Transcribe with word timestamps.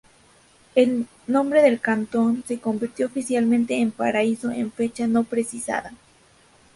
El 0.73 1.05
nombre 1.27 1.61
del 1.61 1.79
cantón 1.79 2.43
se 2.47 2.59
convirtió 2.59 3.05
oficialmente 3.05 3.79
en 3.79 3.91
Paraíso 3.91 4.49
en 4.49 4.71
fecha 4.71 5.05
no 5.05 5.23
precisada. 5.25 5.93